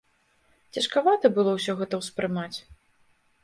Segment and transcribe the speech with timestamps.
[0.77, 2.53] Цяжкавата было ўсё гэта ўспрымаць.